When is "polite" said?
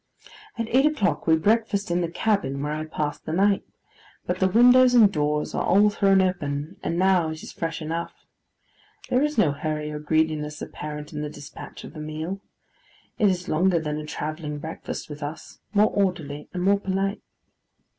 16.79-17.21